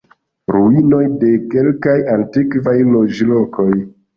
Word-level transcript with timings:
Ruinoj 0.53 1.01
de 1.23 1.29
kelkaj 1.53 1.95
antikvaj 2.17 2.77
loĝlokoj. 2.97 3.71